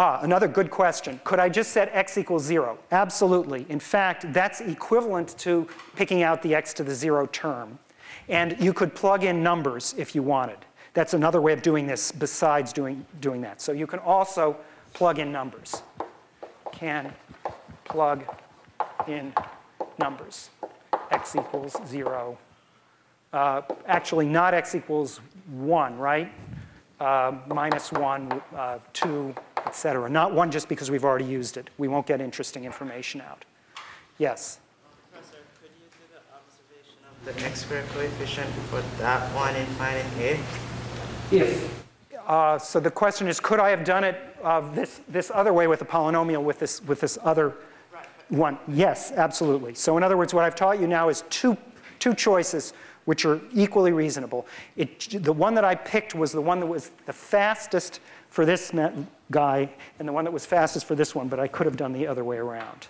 [0.00, 1.20] Ah, another good question.
[1.24, 2.78] Could I just set x equals 0?
[2.92, 3.66] Absolutely.
[3.68, 7.80] In fact, that's equivalent to picking out the x to the 0 term.
[8.28, 10.58] And you could plug in numbers if you wanted.
[10.94, 13.60] That's another way of doing this besides doing, doing that.
[13.60, 14.56] So you can also
[14.94, 15.82] plug in numbers.
[16.70, 17.12] Can
[17.84, 18.22] plug
[19.08, 19.32] in
[19.98, 20.50] numbers
[21.10, 22.38] x equals 0.
[23.32, 25.20] Uh, actually, not x equals
[25.50, 26.32] 1, right?
[27.00, 29.34] Uh, minus 1, uh, 2,
[29.66, 30.08] etc.
[30.08, 31.70] Not 1 just because we've already used it.
[31.78, 33.44] We won't get interesting information out.
[34.18, 34.58] Yes?
[35.12, 39.66] Professor, could you do the observation of the x squared coefficient for that one in
[39.66, 40.40] finding a?
[41.30, 41.84] If.
[42.26, 45.66] Uh, so the question is, could I have done it uh, this, this other way
[45.66, 47.54] with a polynomial with this, with this other
[48.28, 49.74] one, yes, absolutely.
[49.74, 51.56] So in other words, what I've taught you now is two,
[51.98, 52.74] two choices
[53.06, 54.46] which are equally reasonable.
[54.76, 58.74] It, the one that I picked was the one that was the fastest for this
[59.30, 61.92] guy and the one that was fastest for this one, but I could have done
[61.92, 62.88] the other way around.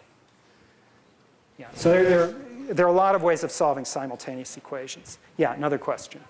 [1.58, 2.34] Yeah, so there, there,
[2.74, 5.18] there are a lot of ways of solving simultaneous equations.
[5.36, 6.20] Yeah, another question.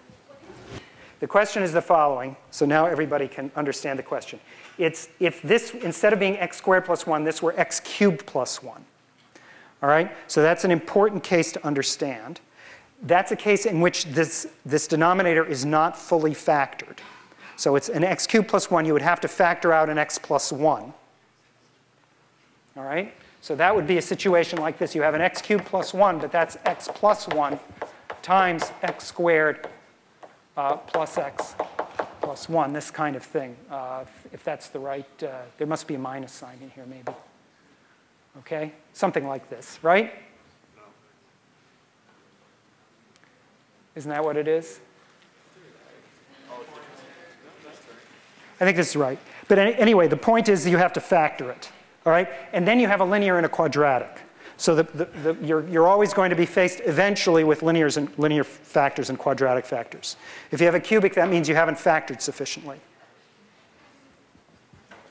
[1.20, 4.38] The question is the following, so now everybody can understand the question.
[4.78, 8.62] It's if this, instead of being x squared plus 1, this were x cubed plus
[8.62, 8.84] 1.
[9.82, 10.11] All right?
[10.28, 12.40] So that's an important case to understand.
[13.02, 16.98] That's a case in which this, this denominator is not fully factored.
[17.59, 18.84] So it's an x cubed plus 1.
[18.84, 20.94] You would have to factor out an x plus 1.
[22.76, 23.12] All right?
[23.40, 24.94] So that would be a situation like this.
[24.94, 27.59] You have an x cubed plus 1, but that's x plus 1
[28.22, 29.68] times x squared
[30.56, 31.56] uh, plus x
[32.20, 33.56] plus 1, this kind of thing.
[33.68, 37.12] Uh, if that's the right, uh, there must be a minus sign in here maybe.
[38.38, 38.72] Okay?
[38.92, 40.14] Something like this, right?
[43.96, 44.78] Isn't that what it is?
[48.61, 49.18] I think this is right.
[49.46, 51.70] But any, anyway, the point is you have to factor it.
[52.04, 52.28] All right?
[52.52, 54.22] And then you have a linear and a quadratic.
[54.56, 58.11] So the, the, the, you're, you're always going to be faced eventually with linears and
[58.18, 60.16] linear factors and quadratic factors.
[60.50, 62.80] If you have a cubic, that means you haven't factored sufficiently.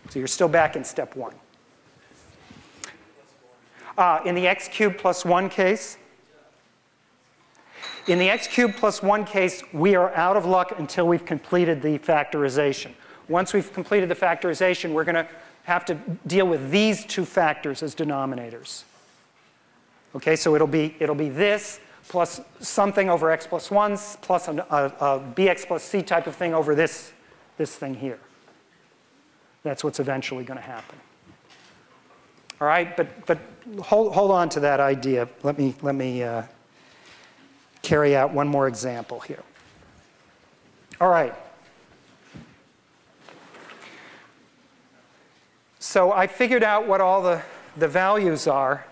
[0.09, 1.33] So you're still back in step one.
[3.97, 5.97] Uh, in the x cubed plus 1 case,
[8.07, 11.81] in the x cubed plus 1 case, we are out of luck until we've completed
[11.81, 12.91] the factorization.
[13.29, 15.27] Once we've completed the factorization, we're going to
[15.63, 18.83] have to deal with these two factors as denominators.
[20.15, 24.51] Okay, so it'll be, it'll be this plus something over x plus 1 plus a,
[24.51, 27.11] a, a bx plus c type of thing over this,
[27.57, 28.19] this thing here.
[29.63, 30.97] That's what's eventually going to happen.
[32.61, 33.39] All right, but, but
[33.81, 35.27] hold, hold on to that idea.
[35.43, 36.43] Let me, let me uh,
[37.81, 39.43] carry out one more example here.
[40.99, 41.35] All right.
[45.89, 47.41] So I figured out what all the,
[47.77, 48.85] the values are,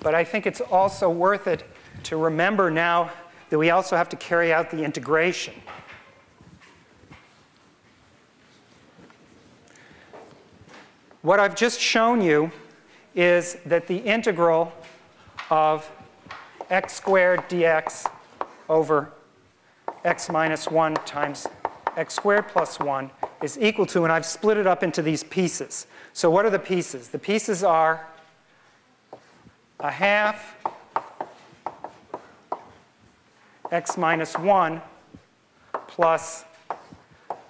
[0.00, 1.62] but I think it's also worth it
[2.04, 3.10] to remember now
[3.50, 5.52] that we also have to carry out the integration.
[11.20, 12.50] What I've just shown you
[13.14, 14.72] is that the integral
[15.50, 15.86] of
[16.70, 18.10] x squared dx
[18.70, 19.12] over
[20.02, 21.46] x minus 1 times
[21.98, 23.10] x squared plus 1
[23.42, 25.86] is equal to, and I've split it up into these pieces.
[26.18, 27.10] So what are the pieces?
[27.10, 28.08] The pieces are
[29.78, 30.56] a half
[33.70, 34.82] x minus 1
[35.86, 36.44] plus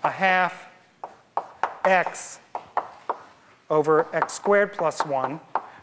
[0.04, 0.66] a half
[1.86, 2.40] x
[3.70, 5.40] over x squared plus 1,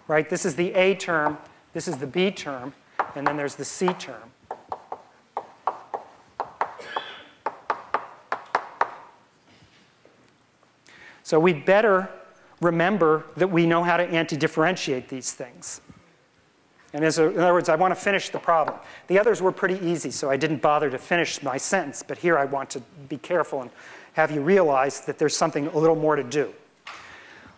[0.07, 0.29] right?
[0.29, 1.39] This is the a term,
[1.73, 2.71] this is the b term,
[3.15, 4.31] and then there's the c term.
[11.23, 12.11] So we'd better
[12.66, 15.82] remember that we know how to anti-differentiate these things.
[16.93, 18.78] And a, in other words, I want to finish the problem.
[19.07, 22.01] The others were pretty easy, so I didn't bother to finish my sentence.
[22.01, 23.72] But here I want to be careful and
[24.13, 26.53] have you realize that there's something a little more to do.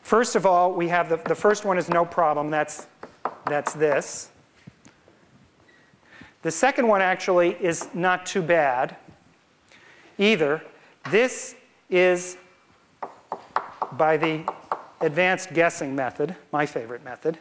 [0.01, 2.49] First of all, we have the, the first one is no problem.
[2.49, 2.88] That's,
[3.45, 4.30] that's this.
[6.41, 8.95] The second one actually is not too bad
[10.18, 10.64] either.
[11.12, 11.55] This
[11.89, 12.38] is
[13.91, 14.43] by the
[15.02, 17.38] advanced guessing method, my favorite method,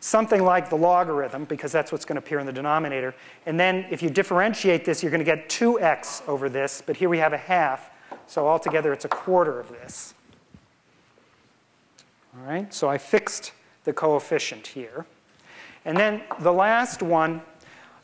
[0.00, 3.14] something like the logarithm, because that's what's going to appear in the denominator.
[3.46, 7.08] And then if you differentiate this, you're going to get 2x over this, but here
[7.08, 7.90] we have a half,
[8.26, 10.14] so altogether it's a quarter of this.
[12.36, 13.52] All right, so I fixed
[13.84, 15.06] the coefficient here.
[15.84, 17.40] And then the last one,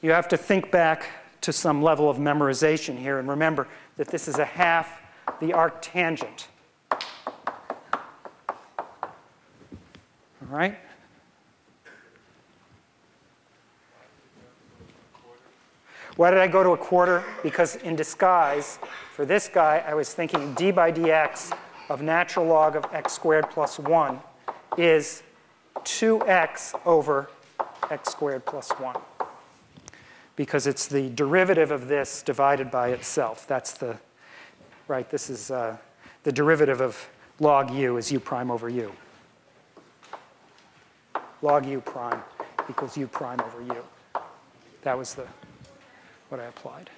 [0.00, 1.09] you have to think back
[1.42, 5.00] to some level of memorization here and remember that this is a half
[5.40, 6.46] the arctangent.
[10.53, 10.78] Right?
[16.16, 17.24] Why did I go to a quarter?
[17.42, 18.78] Because in disguise,
[19.14, 21.57] for this guy, I was thinking d by dx
[21.88, 24.20] of natural log of x squared plus 1
[24.76, 25.22] is
[25.76, 27.30] 2x over
[27.90, 28.94] x squared plus 1.
[30.36, 33.46] Because it's the derivative of this divided by itself.
[33.46, 33.96] That's the,
[34.86, 35.78] right, this is uh,
[36.24, 37.09] the derivative of
[37.40, 38.92] log u is u prime over u
[41.43, 42.22] log u prime
[42.70, 43.84] equals u prime over u.
[44.82, 45.26] That was the,
[46.28, 46.90] what I applied.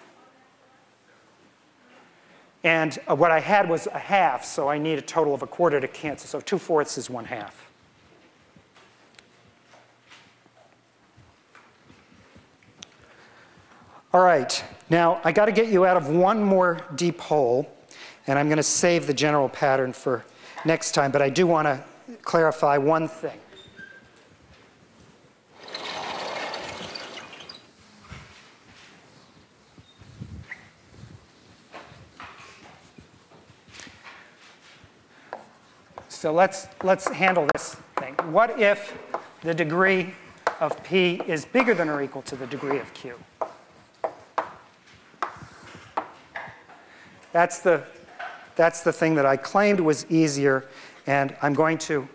[2.63, 5.47] And uh, what I had was a half, so I need a total of a
[5.47, 6.29] quarter to cancel.
[6.29, 7.71] So 2 fourths is 1 half.
[14.15, 17.69] All right, now I got to get you out of one more deep hole,
[18.29, 20.25] and I'm going to save the general pattern for
[20.65, 21.85] next time, but I do want to
[22.23, 23.39] clarify one thing.
[36.25, 38.15] So let's, let's handle this thing.
[38.33, 38.97] What if
[39.43, 40.15] the degree
[40.59, 43.19] of P is bigger than or equal to the degree of Q?
[47.31, 47.85] That's the
[48.57, 50.65] That's the thing that I claimed was easier,
[51.07, 52.09] and I'm going to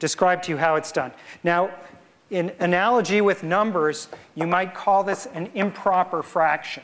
[0.00, 1.12] describe to you how it's done.
[1.44, 1.70] Now,
[2.30, 6.82] in analogy with numbers, you might call this an improper fraction.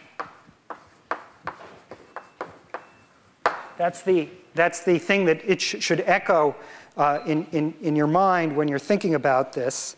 [3.76, 6.54] That's the, that's the thing that it sh should echo
[6.96, 9.96] uh, in, in, in your mind when you're thinking about this.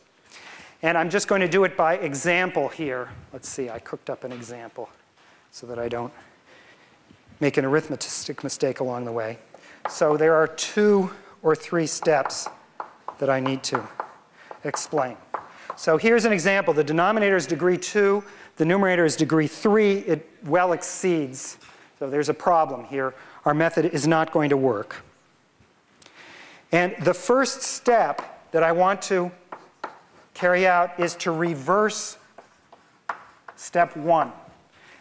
[0.82, 3.08] And I'm just going to do it by example here.
[3.32, 4.90] Let's see, I cooked up an example
[5.50, 6.12] so that I don't
[7.40, 9.38] make an arithmetic mistake along the way.
[9.88, 11.10] So there are two
[11.42, 12.48] or three steps
[13.18, 13.86] that I need to
[14.64, 15.16] explain.
[15.76, 16.74] So here's an example.
[16.74, 18.22] The denominator is degree 2.
[18.56, 19.98] The numerator is degree 3.
[19.98, 21.58] It well exceeds.
[21.98, 23.14] So there's a problem here.
[23.44, 25.02] Our method is not going to work.
[26.70, 29.30] And the first step that I want to
[30.34, 32.18] carry out is to reverse
[33.56, 34.32] step 1.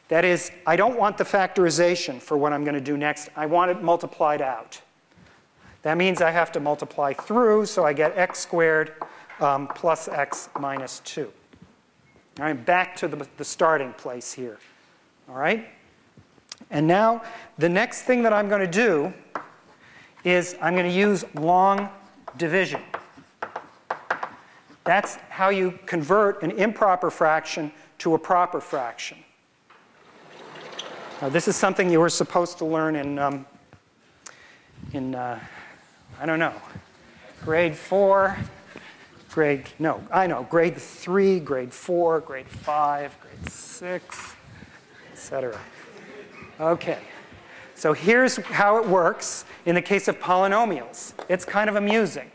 [0.09, 3.29] That is, I don't want the factorization for what I'm going to do next.
[3.35, 4.81] I want it multiplied out.
[5.83, 8.93] That means I have to multiply through, so I get x squared
[9.39, 11.31] um, plus x minus 2.
[12.39, 14.59] All right, back to the, the starting place here.
[15.29, 15.67] All right?
[16.71, 17.21] And now
[17.57, 19.13] the next thing that I'm going to do
[20.23, 21.89] is I'm going to use long
[22.37, 22.81] division.
[24.83, 29.17] That's how you convert an improper fraction to a proper fraction.
[31.21, 33.45] Now, this is something you were supposed to learn in, um,
[34.93, 35.39] in uh,
[36.19, 36.53] I don't know,
[37.43, 38.37] grade four,
[39.29, 44.33] grade, no, I know, grade three, grade four, grade five, grade six,
[45.11, 45.59] etc.
[46.61, 46.99] Okay,
[47.73, 51.13] so here's how it works in the case of polynomials.
[51.27, 52.29] It's kind of amusing.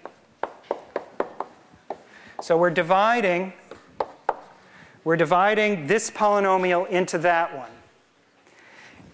[2.43, 3.53] So we're dividing,
[5.05, 7.71] we're dividing this polynomial into that one.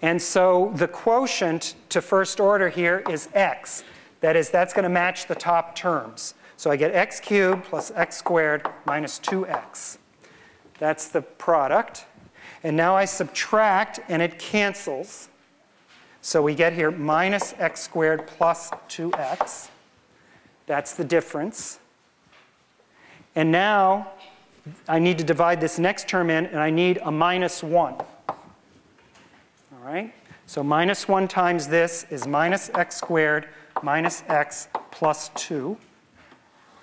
[0.00, 3.84] And so the quotient to first order here is x.
[4.20, 6.32] That is, that's going to match the top terms.
[6.56, 9.98] So I get x cubed plus x squared minus 2x.
[10.78, 12.06] That's the product.
[12.64, 15.28] And now I subtract, and it cancels.
[16.20, 19.68] So we get here minus x squared plus 2x.
[20.66, 21.80] That's the difference.
[23.34, 24.12] And now
[24.88, 27.94] I need to divide this next term in, and I need a minus 1.
[27.94, 28.38] All
[29.82, 30.14] right?
[30.46, 33.48] So minus 1 times this is minus x squared
[33.82, 35.76] minus x plus 2.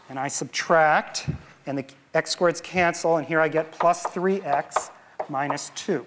[0.10, 1.30] And I subtract,
[1.66, 4.90] and the x squareds cancel, and here I get plus 3x
[5.30, 6.06] minus 2.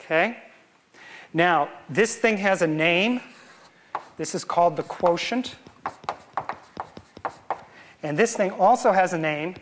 [0.00, 0.38] Okay?
[1.32, 3.20] Now, this thing has a name.
[4.16, 5.56] This is called the quotient.
[8.02, 9.54] And this thing also has a name.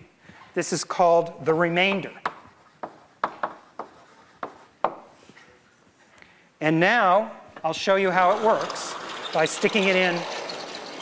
[0.55, 2.12] This is called the remainder.
[6.61, 7.32] And now
[7.62, 8.95] I'll show you how it works
[9.34, 10.18] by sticking it in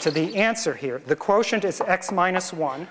[0.01, 1.01] to the answer here.
[1.05, 2.87] The quotient is x minus 1,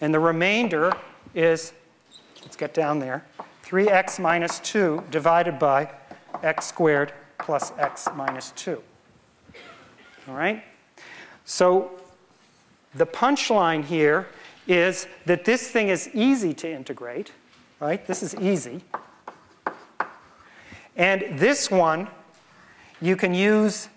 [0.00, 0.92] and the remainder
[1.34, 1.72] is,
[2.42, 3.24] let's get down there,
[3.64, 5.90] 3x minus 2 divided by
[6.42, 8.82] x squared plus x minus 2.
[10.28, 10.62] All right?
[11.44, 11.92] So
[12.94, 14.28] the punchline here
[14.66, 17.32] is that this thing is easy to integrate,
[17.80, 18.06] right?
[18.06, 18.82] This is easy.
[20.96, 22.08] And this one,
[23.00, 23.88] you can use,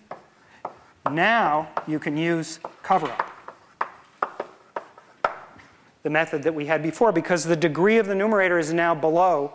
[1.10, 3.35] now you can use cover up.
[6.06, 9.52] The method that we had before, because the degree of the numerator is now below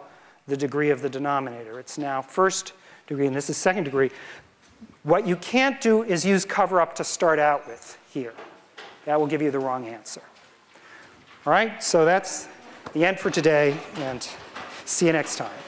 [0.48, 1.80] the degree of the denominator.
[1.80, 2.74] It's now first
[3.08, 4.12] degree, and this is second degree.
[5.04, 8.34] What you can't do is use cover up to start out with here.
[9.06, 10.22] That will give you the wrong answer.
[11.46, 12.50] All right, so that's
[12.92, 14.28] the end for today, and
[14.84, 15.61] see you next time.